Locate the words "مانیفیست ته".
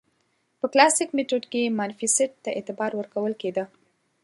1.77-2.49